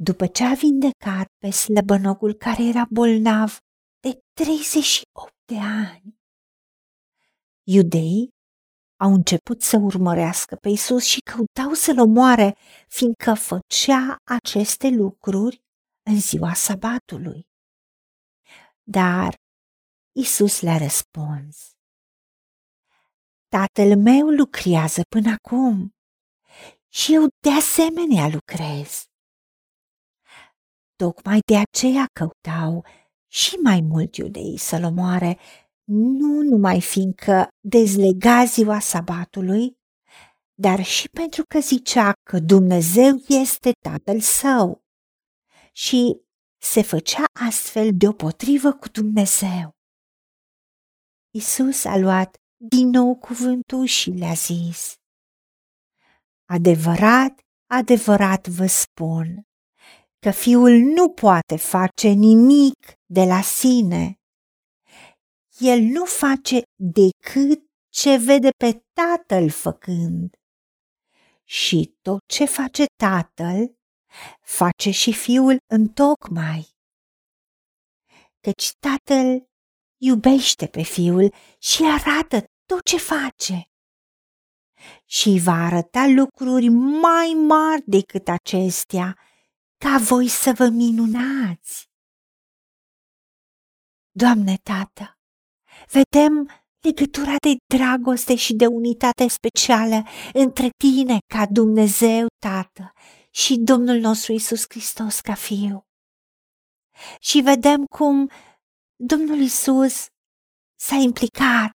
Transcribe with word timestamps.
După 0.00 0.26
ce 0.26 0.44
a 0.44 0.54
vindecat 0.54 1.26
pe 1.38 1.50
slăbănogul 1.50 2.34
care 2.34 2.62
era 2.62 2.86
bolnav 2.90 3.58
de 4.00 4.20
38 4.32 5.34
de 5.44 5.58
ani, 5.58 6.18
iudeii 7.62 8.28
au 9.00 9.12
început 9.12 9.62
să 9.62 9.76
urmărească 9.76 10.56
pe 10.56 10.68
Isus 10.68 11.04
și 11.04 11.20
căutau 11.20 11.72
să-l 11.72 11.98
omoare, 11.98 12.56
fiindcă 12.88 13.34
făcea 13.34 14.16
aceste 14.24 14.88
lucruri 14.88 15.62
în 16.02 16.20
ziua 16.20 16.54
sabatului. 16.54 17.46
Dar 18.82 19.34
Isus 20.12 20.60
le-a 20.60 20.78
răspuns. 20.78 21.70
Tatăl 23.48 23.96
meu 23.96 24.28
lucrează 24.28 25.02
până 25.08 25.36
acum 25.42 25.90
și 26.88 27.14
eu 27.14 27.26
de 27.38 27.50
asemenea 27.50 28.28
lucrez. 28.28 29.07
Tocmai 31.04 31.38
de 31.46 31.56
aceea 31.56 32.06
căutau 32.12 32.84
și 33.26 33.54
mai 33.54 33.80
mult 33.80 34.16
iudeii 34.16 34.58
să-l 34.58 34.84
omoare, 34.84 35.38
nu 35.90 36.42
numai 36.42 36.80
fiindcă 36.80 37.48
dezlega 37.60 38.44
ziua 38.44 38.78
sabatului, 38.78 39.76
dar 40.54 40.84
și 40.84 41.08
pentru 41.08 41.42
că 41.48 41.58
zicea 41.58 42.12
că 42.30 42.38
Dumnezeu 42.38 43.14
este 43.28 43.70
tatăl 43.84 44.20
său 44.20 44.82
și 45.72 46.20
se 46.62 46.82
făcea 46.82 47.24
astfel 47.46 47.90
deopotrivă 47.92 48.72
cu 48.72 48.88
Dumnezeu. 48.88 49.70
Isus 51.30 51.84
a 51.84 51.96
luat 51.96 52.36
din 52.56 52.88
nou 52.88 53.16
cuvântul 53.16 53.84
și 53.84 54.10
le-a 54.10 54.32
zis, 54.32 54.94
Adevărat, 56.44 57.40
adevărat 57.70 58.48
vă 58.48 58.66
spun 58.66 59.47
că 60.18 60.30
fiul 60.30 60.72
nu 60.72 61.10
poate 61.10 61.56
face 61.56 62.08
nimic 62.08 62.92
de 63.06 63.24
la 63.24 63.40
sine. 63.40 64.20
El 65.58 65.80
nu 65.80 66.04
face 66.04 66.62
decât 66.74 67.62
ce 67.88 68.16
vede 68.16 68.50
pe 68.56 68.82
tatăl 68.92 69.50
făcând. 69.50 70.36
Și 71.44 71.96
tot 72.02 72.20
ce 72.26 72.44
face 72.44 72.84
tatăl, 72.96 73.76
face 74.40 74.90
și 74.90 75.12
fiul 75.12 75.56
întocmai. 75.66 76.68
Căci 78.40 78.72
tatăl 78.78 79.48
iubește 80.00 80.66
pe 80.66 80.82
fiul 80.82 81.34
și 81.58 81.82
arată 81.82 82.44
tot 82.66 82.82
ce 82.84 82.96
face. 82.96 83.70
Și 85.04 85.40
va 85.42 85.52
arăta 85.52 86.06
lucruri 86.06 86.68
mai 87.00 87.32
mari 87.46 87.82
decât 87.86 88.28
acestea, 88.28 89.16
ca 89.78 89.98
voi 89.98 90.28
să 90.28 90.52
vă 90.56 90.68
minunați. 90.68 91.86
Doamne 94.10 94.56
Tată, 94.62 95.18
vedem 95.90 96.50
legătura 96.80 97.36
de 97.46 97.56
dragoste 97.74 98.34
și 98.34 98.54
de 98.54 98.66
unitate 98.66 99.28
specială 99.28 100.02
între 100.32 100.68
Tine 100.84 101.18
ca 101.34 101.46
Dumnezeu 101.46 102.26
Tată 102.38 102.92
și 103.30 103.56
Domnul 103.56 103.96
nostru 103.96 104.32
Isus 104.32 104.64
Hristos 104.68 105.20
ca 105.20 105.34
Fiu. 105.34 105.82
Și 107.20 107.40
vedem 107.40 107.84
cum 107.84 108.30
Domnul 108.96 109.38
Isus 109.38 110.06
s-a 110.80 110.94
implicat 110.94 111.72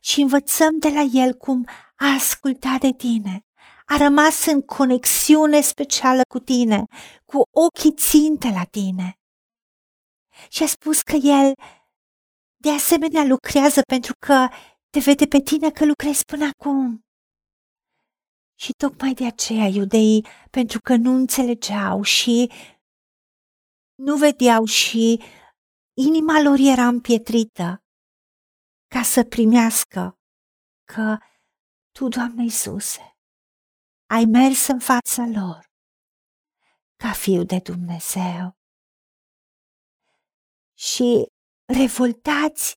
și 0.00 0.20
învățăm 0.20 0.78
de 0.78 0.88
la 0.88 1.00
El 1.00 1.34
cum 1.34 1.66
a 1.94 2.06
ascultat 2.14 2.80
de 2.80 2.92
Tine, 2.96 3.40
a 3.84 3.96
rămas 3.96 4.46
în 4.46 4.60
conexiune 4.62 5.60
specială 5.60 6.22
cu 6.28 6.38
Tine, 6.38 6.84
cu 7.24 7.42
ochii 7.50 7.94
ținte 7.94 8.48
la 8.48 8.64
Tine. 8.64 9.18
Și 10.48 10.62
a 10.62 10.66
spus 10.66 11.02
că 11.02 11.16
El 11.16 11.54
de 12.56 12.70
asemenea 12.70 13.24
lucrează 13.24 13.80
pentru 13.88 14.14
că 14.18 14.48
te 14.90 14.98
vede 15.00 15.26
pe 15.26 15.38
tine 15.38 15.70
că 15.70 15.84
lucrezi 15.84 16.24
până 16.24 16.44
acum. 16.44 17.04
Și 18.54 18.72
tocmai 18.72 19.12
de 19.14 19.26
aceea 19.26 19.66
iudeii, 19.66 20.26
pentru 20.50 20.78
că 20.80 20.96
nu 20.96 21.10
înțelegeau 21.14 22.02
și 22.02 22.52
nu 23.94 24.16
vedeau 24.16 24.64
și 24.64 25.22
inima 25.96 26.40
lor 26.40 26.58
era 26.58 26.86
împietrită 26.86 27.82
ca 28.86 29.02
să 29.02 29.24
primească 29.24 30.18
că 30.84 31.18
Tu, 31.98 32.08
Doamne 32.08 32.42
Iisuse, 32.42 33.13
ai 34.06 34.24
mers 34.24 34.66
în 34.66 34.78
fața 34.78 35.26
lor 35.26 35.72
ca 36.96 37.12
fiu 37.12 37.44
de 37.44 37.58
Dumnezeu. 37.58 38.56
Și 40.74 41.26
revoltați 41.64 42.74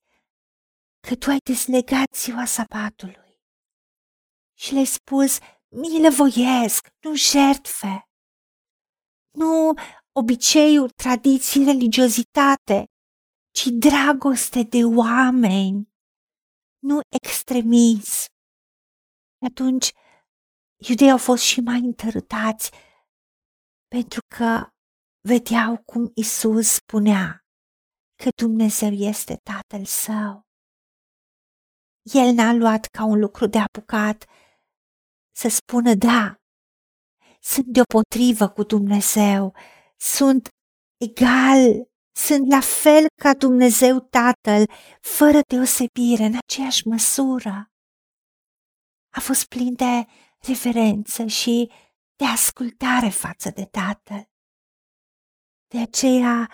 că 1.08 1.16
Tu 1.16 1.30
ai 1.30 1.38
deslegat 1.44 2.16
ziua 2.16 2.46
sabatului 2.46 3.42
și 4.58 4.74
le-ai 4.74 4.86
spus, 4.86 5.38
milă 5.68 6.10
voiesc, 6.10 6.88
nu 7.00 7.16
jertfe, 7.16 8.08
nu 9.32 9.74
obiceiuri, 10.12 10.94
tradiții, 10.94 11.64
religiozitate, 11.64 12.86
ci 13.52 13.66
dragoste 13.68 14.64
de 14.64 14.84
oameni, 14.84 15.90
nu 16.80 17.00
extremism. 17.10 18.26
Atunci, 19.46 19.92
iudeii 20.78 21.12
au 21.12 21.18
fost 21.18 21.44
și 21.44 21.60
mai 21.60 21.80
întărâtați 21.80 22.72
pentru 23.88 24.20
că 24.36 24.68
vedeau 25.28 25.78
cum 25.78 26.12
Isus 26.16 26.68
spunea 26.68 27.46
că 28.24 28.30
Dumnezeu 28.42 28.92
este 28.92 29.36
Tatăl 29.44 29.86
său. 29.86 30.46
El 32.02 32.34
n-a 32.34 32.54
luat 32.54 32.86
ca 32.86 33.04
un 33.04 33.20
lucru 33.20 33.46
de 33.46 33.58
apucat 33.58 34.26
să 35.36 35.48
spună 35.50 35.94
da, 35.94 36.36
sunt 37.40 37.66
deopotrivă 37.66 38.50
cu 38.50 38.64
Dumnezeu, 38.64 39.56
sunt 39.98 40.48
egal, 40.98 41.90
sunt 42.16 42.48
la 42.48 42.60
fel 42.60 43.06
ca 43.22 43.34
Dumnezeu 43.34 44.00
Tatăl, 44.00 44.64
fără 45.02 45.40
deosebire, 45.48 46.24
în 46.24 46.38
aceeași 46.38 46.88
măsură. 46.88 47.72
A 49.16 49.20
fost 49.20 49.46
plin 49.46 49.74
de 49.74 50.06
reverență 50.48 51.26
și 51.26 51.72
de 52.16 52.26
ascultare 52.26 53.10
față 53.10 53.50
de 53.50 53.66
Tatăl. 53.66 54.30
De 55.68 55.80
aceea, 55.80 56.52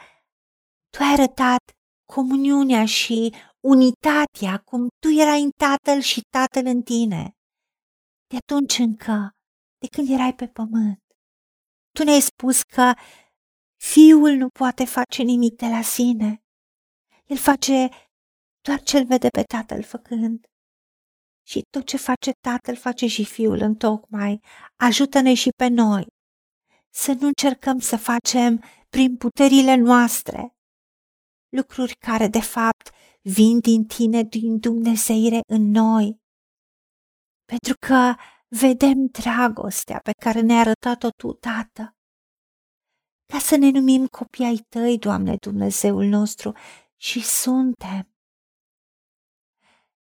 tu 0.90 1.04
ai 1.04 1.12
arătat 1.12 1.64
comuniunea 2.06 2.86
și 2.86 3.36
unitatea 3.60 4.58
cum 4.66 4.88
tu 5.00 5.10
erai 5.20 5.42
în 5.42 5.50
Tatăl 5.50 6.00
și 6.02 6.22
Tatăl 6.22 6.66
în 6.66 6.82
tine. 6.82 7.36
De 8.28 8.38
atunci 8.38 8.78
încă, 8.78 9.32
de 9.78 9.88
când 9.88 10.10
erai 10.10 10.34
pe 10.34 10.48
pământ. 10.48 11.04
Tu 11.92 12.04
ne-ai 12.04 12.22
spus 12.22 12.62
că 12.62 12.94
Fiul 13.84 14.32
nu 14.32 14.48
poate 14.50 14.86
face 14.86 15.22
nimic 15.24 15.56
de 15.56 15.68
la 15.68 15.82
sine. 15.82 16.44
El 17.26 17.38
face 17.38 17.90
doar 18.62 18.82
ce-l 18.84 19.06
vede 19.06 19.30
pe 19.30 19.44
tatăl 19.44 19.84
făcând. 19.84 20.46
Și 21.46 21.62
tot 21.70 21.86
ce 21.86 21.98
face 21.98 22.32
tatăl 22.32 22.76
face 22.76 23.08
și 23.08 23.26
fiul 23.26 23.60
în 23.62 23.76
tocmai. 23.76 24.40
Ajută-ne 24.76 25.34
și 25.34 25.50
pe 25.56 25.68
noi 25.68 26.06
să 26.90 27.16
nu 27.20 27.28
încercăm 27.28 27.80
să 27.80 27.98
facem 27.98 28.64
prin 28.90 29.18
puterile 29.18 29.76
noastre 29.76 30.56
lucruri 31.50 31.96
care 31.96 32.28
de 32.28 32.42
fapt 32.42 32.90
vin 33.22 33.60
din 33.60 33.86
tine, 33.86 34.24
din 34.24 34.60
Dumnezeire 34.60 35.40
în 35.48 35.70
noi. 35.70 36.22
Pentru 37.46 37.74
că 37.88 38.14
vedem 38.48 39.06
dragostea 39.06 40.00
pe 40.00 40.12
care 40.12 40.42
ne-a 40.42 40.60
arătat-o 40.60 41.10
Tu, 41.10 41.34
Tată 41.34 41.96
ca 43.34 43.40
să 43.40 43.56
ne 43.56 43.70
numim 43.70 44.08
copii 44.08 44.46
ai 44.46 44.66
tăi, 44.70 44.98
Doamne 44.98 45.36
Dumnezeul 45.36 46.06
nostru, 46.06 46.54
și 46.96 47.22
suntem. 47.22 48.13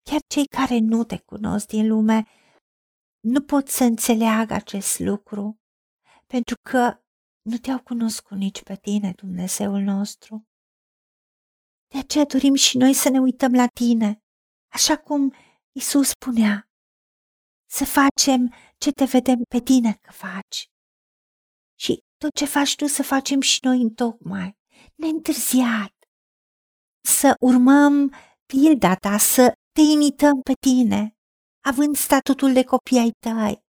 Chiar 0.09 0.21
cei 0.27 0.45
care 0.45 0.77
nu 0.79 1.03
te 1.03 1.19
cunosc 1.19 1.67
din 1.67 1.87
lume 1.87 2.27
nu 3.19 3.41
pot 3.41 3.67
să 3.67 3.83
înțeleagă 3.83 4.53
acest 4.53 4.99
lucru, 4.99 5.59
pentru 6.25 6.55
că 6.69 7.01
nu 7.41 7.57
te-au 7.57 7.81
cunoscut 7.83 8.37
nici 8.37 8.63
pe 8.63 8.75
tine, 8.75 9.11
Dumnezeul 9.11 9.81
nostru. 9.81 10.47
De 11.87 11.97
aceea 11.97 12.25
dorim 12.25 12.53
și 12.53 12.77
noi 12.77 12.93
să 12.93 13.09
ne 13.09 13.19
uităm 13.19 13.53
la 13.53 13.67
tine, 13.67 14.19
așa 14.73 14.97
cum 14.97 15.33
Isus 15.71 16.07
spunea, 16.09 16.69
să 17.69 17.85
facem 17.85 18.53
ce 18.77 18.91
te 18.91 19.05
vedem 19.05 19.41
pe 19.49 19.59
tine 19.59 19.93
că 20.01 20.11
faci. 20.11 20.69
Și 21.79 22.03
tot 22.17 22.33
ce 22.35 22.45
faci 22.45 22.75
tu 22.75 22.85
să 22.85 23.03
facem 23.03 23.41
și 23.41 23.59
noi 23.61 23.81
în 23.81 23.89
tocmai, 23.89 24.57
neîntârziat. 24.95 25.95
Să 27.01 27.33
urmăm 27.39 28.13
pilda 28.45 28.95
ta, 28.95 29.17
să 29.17 29.53
te 29.79 29.85
imităm 29.85 30.41
pe 30.41 30.53
tine, 30.59 31.17
având 31.59 31.95
statutul 31.95 32.53
de 32.53 32.63
copii 32.63 32.97
ai 32.97 33.11
tăi. 33.19 33.63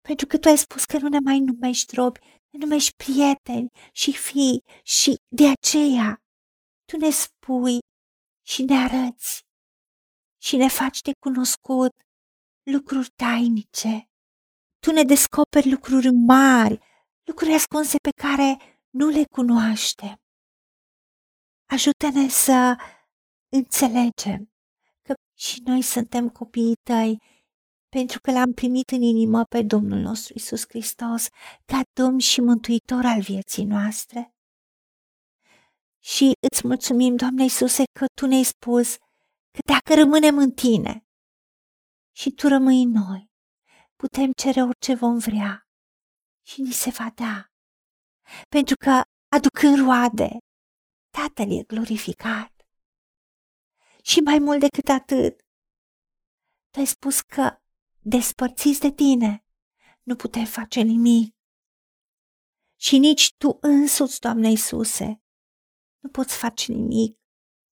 Pentru 0.00 0.26
că 0.26 0.38
tu 0.38 0.48
ai 0.48 0.56
spus 0.56 0.84
că 0.84 0.98
nu 0.98 1.08
ne 1.08 1.18
mai 1.24 1.38
numești 1.40 1.94
robi, 1.94 2.20
ne 2.50 2.58
numești 2.58 2.94
prieteni 2.96 3.68
și 3.92 4.12
fii 4.12 4.62
și 4.82 5.16
de 5.28 5.48
aceea 5.48 6.22
tu 6.84 6.96
ne 6.96 7.10
spui 7.10 7.78
și 8.46 8.62
ne 8.62 8.76
arăți 8.76 9.42
și 10.42 10.56
ne 10.56 10.68
faci 10.68 11.00
de 11.00 11.12
cunoscut 11.18 11.92
lucruri 12.62 13.10
tainice. 13.22 14.10
Tu 14.78 14.92
ne 14.92 15.02
descoperi 15.02 15.70
lucruri 15.70 16.10
mari, 16.10 16.78
lucruri 17.28 17.52
ascunse 17.52 17.96
pe 17.96 18.10
care 18.22 18.80
nu 18.90 19.08
le 19.08 19.24
cunoaștem. 19.24 20.16
Ajută-ne 21.68 22.28
să 22.28 22.76
înțelegem 23.48 24.50
că 24.50 24.55
și 25.38 25.60
noi 25.64 25.82
suntem 25.82 26.28
copiii 26.28 26.76
tăi 26.82 27.18
pentru 27.88 28.20
că 28.20 28.30
l-am 28.30 28.52
primit 28.52 28.90
în 28.90 29.02
inimă 29.02 29.44
pe 29.44 29.62
Domnul 29.62 29.98
nostru 29.98 30.32
Isus 30.36 30.64
Hristos 30.68 31.28
ca 31.64 31.80
Domn 31.92 32.18
și 32.18 32.40
Mântuitor 32.40 33.04
al 33.04 33.20
vieții 33.20 33.64
noastre. 33.64 34.34
Și 36.02 36.32
îți 36.50 36.66
mulțumim, 36.66 37.16
Doamne 37.16 37.42
Iisuse, 37.42 37.84
că 37.98 38.04
Tu 38.20 38.26
ne-ai 38.26 38.42
spus 38.42 38.96
că 39.50 39.58
dacă 39.72 39.94
rămânem 39.94 40.38
în 40.38 40.50
Tine 40.50 41.06
și 42.16 42.30
Tu 42.30 42.48
rămâi 42.48 42.82
în 42.82 42.90
noi, 42.90 43.30
putem 43.96 44.32
cere 44.32 44.62
orice 44.62 44.94
vom 44.94 45.18
vrea 45.18 45.66
și 46.46 46.60
ni 46.60 46.72
se 46.72 46.90
va 46.90 47.10
da. 47.14 47.46
Pentru 48.48 48.74
că, 48.76 49.02
aducând 49.36 49.78
roade, 49.78 50.38
Tatăl 51.10 51.58
e 51.58 51.62
glorificat. 51.62 52.55
Și 54.06 54.20
mai 54.20 54.38
mult 54.38 54.60
decât 54.60 54.88
atât, 54.88 55.40
Tu 56.70 56.78
ai 56.78 56.86
spus 56.86 57.20
că 57.20 57.56
despărțiți 57.98 58.80
de 58.80 58.90
tine, 58.90 59.44
nu 60.02 60.16
putem 60.16 60.44
face 60.44 60.80
nimic. 60.80 61.34
Și 62.80 62.98
nici 62.98 63.34
tu 63.36 63.58
însuți, 63.60 64.20
Doamne 64.20 64.48
Iisuse, 64.48 65.22
nu 65.98 66.10
poți 66.10 66.36
face 66.36 66.72
nimic 66.72 67.18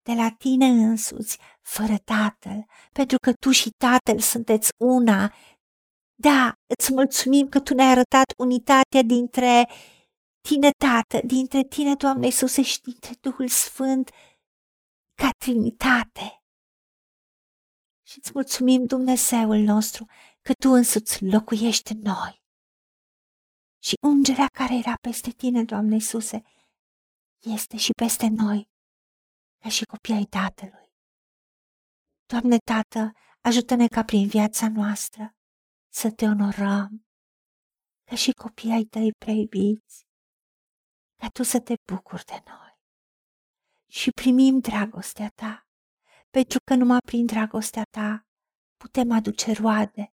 de 0.03 0.13
la 0.13 0.31
tine 0.39 0.67
însuți, 0.67 1.39
fără 1.63 1.99
Tatăl, 1.99 2.67
pentru 2.93 3.17
că 3.19 3.33
tu 3.33 3.51
și 3.51 3.71
Tatăl 3.71 4.21
sunteți 4.21 4.71
una. 4.77 5.35
Da, 6.15 6.53
îți 6.79 6.93
mulțumim 6.93 7.49
că 7.49 7.61
tu 7.61 7.75
ne-ai 7.75 7.91
arătat 7.91 8.33
unitatea 8.37 9.03
dintre 9.03 9.69
tine, 10.41 10.71
Tată, 10.71 11.27
dintre 11.27 11.65
tine, 11.65 11.95
Doamne 11.95 12.27
Iisuse, 12.27 12.63
și 12.63 12.81
dintre 12.81 13.15
Duhul 13.21 13.49
Sfânt, 13.49 14.11
ca 15.15 15.31
Trinitate. 15.39 16.43
Și 18.07 18.19
îți 18.19 18.31
mulțumim, 18.35 18.85
Dumnezeul 18.87 19.59
nostru, 19.59 20.07
că 20.41 20.53
Tu 20.53 20.69
însuți 20.71 21.25
locuiești 21.25 21.93
în 21.93 21.99
noi. 21.99 22.43
Și 23.83 23.95
ungerea 24.03 24.47
care 24.47 24.75
era 24.75 24.95
peste 25.01 25.31
Tine, 25.31 25.65
Doamne 25.65 25.95
Iisuse, 25.95 26.43
este 27.39 27.77
și 27.77 27.91
peste 28.03 28.27
noi, 28.27 28.69
ca 29.63 29.69
și 29.69 29.85
copii 29.85 30.15
ai 30.15 30.25
Tatălui. 30.25 30.93
Doamne 32.27 32.57
Tată, 32.71 33.13
ajută-ne 33.41 33.87
ca 33.89 34.05
prin 34.05 34.29
viața 34.29 34.69
noastră 34.69 35.35
să 35.93 36.11
Te 36.11 36.25
onorăm, 36.25 37.07
ca 38.09 38.17
și 38.17 38.31
copii 38.33 38.73
ai 38.73 38.85
Tăi 38.85 39.13
preibiți, 39.25 40.07
ca 41.21 41.29
Tu 41.29 41.43
să 41.43 41.61
te 41.61 41.75
bucuri 41.93 42.25
de 42.25 42.43
noi. 42.47 42.64
Și 43.87 44.11
primim 44.11 44.59
dragostea 44.59 45.29
Ta, 45.35 45.67
pentru 46.31 46.59
că 46.65 46.75
numai 46.75 46.99
prin 47.05 47.27
dragostea 47.27 47.85
Ta 47.91 48.27
putem 48.77 49.11
aduce 49.13 49.53
roade 49.53 50.13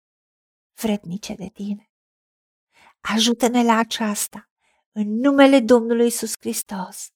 vrednice 0.81 1.33
de 1.33 1.49
Tine. 1.53 1.85
Ajută-ne 2.99 3.63
la 3.63 3.77
aceasta, 3.77 4.49
în 4.91 5.07
numele 5.07 5.59
Domnului 5.59 6.07
Isus 6.07 6.33
Hristos 6.39 7.07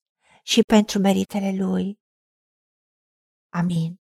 și 0.44 0.62
pentru 0.62 1.00
meritele 1.00 1.52
Lui. 1.64 2.00
Amin. 3.50 3.96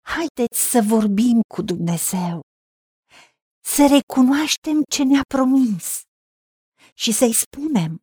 Haideți 0.00 0.70
să 0.70 0.80
vorbim 0.88 1.40
cu 1.54 1.62
Dumnezeu, 1.62 2.40
să 3.64 3.82
recunoaștem 3.96 4.82
ce 4.90 5.02
ne-a 5.04 5.22
promis 5.28 6.00
și 6.94 7.12
să-i 7.12 7.32
spunem, 7.32 8.02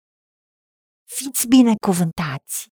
Fiți 1.15 1.47
binecuvântați! 1.47 2.70